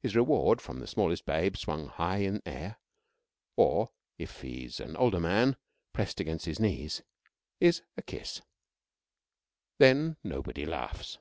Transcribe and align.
His 0.00 0.16
reward, 0.16 0.60
from 0.60 0.80
the 0.80 0.86
smallest 0.88 1.24
babe 1.26 1.56
swung 1.56 1.86
high 1.86 2.16
in 2.16 2.42
air, 2.44 2.78
or, 3.54 3.92
if 4.18 4.40
he 4.40 4.64
is 4.64 4.80
an 4.80 4.96
older 4.96 5.20
man, 5.20 5.56
pressed 5.92 6.18
against 6.18 6.46
his 6.46 6.58
knees, 6.58 7.02
is 7.60 7.82
a 7.96 8.02
kiss. 8.02 8.42
Then 9.78 10.16
nobody 10.24 10.66
laughs. 10.66 11.18